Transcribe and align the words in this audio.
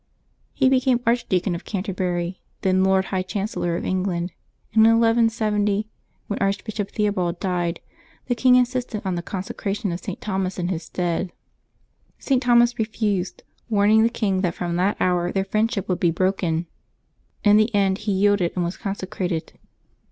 He 0.55 0.67
became 0.67 0.99
Archdeacon 1.05 1.53
of 1.53 1.63
Canterbury, 1.63 2.41
then 2.63 2.83
Lord 2.83 3.05
High 3.13 3.21
Chancellor 3.21 3.75
of 3.75 3.85
England; 3.85 4.31
and 4.73 4.83
in 4.83 4.99
1160, 4.99 5.87
when 6.25 6.39
Archbishop 6.39 6.89
Theobald 6.89 7.39
died, 7.39 7.81
the 8.25 8.33
king 8.33 8.55
insisted 8.55 9.03
on 9.05 9.13
the 9.13 9.21
consecration 9.21 9.91
of 9.91 9.99
St. 9.99 10.19
Thomas 10.19 10.57
in 10.57 10.69
his 10.69 10.81
stead. 10.81 11.31
St. 12.17 12.41
Thomas 12.41 12.79
refused, 12.79 13.43
warning 13.69 14.01
the 14.01 14.09
king 14.09 14.41
that 14.41 14.55
from 14.55 14.75
that 14.77 14.97
hour 14.99 15.31
their 15.31 15.45
friendship 15.45 15.87
would 15.87 15.99
be 15.99 16.09
broken. 16.09 16.65
In 17.43 17.57
the 17.57 17.71
end 17.75 17.99
he 17.99 18.11
yielded, 18.11 18.55
ajl 18.55 18.63
was 18.63 18.77
consecrated. 18.77 19.53